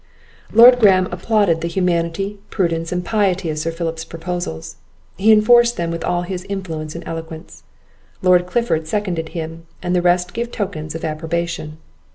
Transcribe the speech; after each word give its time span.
Lord 0.51 0.79
Graham 0.79 1.05
applauded 1.11 1.61
the 1.61 1.67
humanity, 1.67 2.39
prudence, 2.49 2.91
and 2.91 3.05
piety 3.05 3.51
of 3.51 3.59
Sir 3.59 3.69
Philip's 3.69 4.03
proposals. 4.03 4.77
He 5.15 5.31
enforced 5.31 5.77
them 5.77 5.91
with 5.91 6.03
all 6.03 6.23
his 6.23 6.43
influence 6.49 6.95
and 6.95 7.07
eloquence. 7.07 7.61
Lord 8.23 8.47
Clifford 8.47 8.87
seconded 8.87 9.29
him; 9.37 9.67
and 9.83 9.95
the 9.95 10.01
rest 10.01 10.33
gave 10.33 10.51
tokens 10.51 10.95
of 10.95 11.05
approbation. 11.05 11.77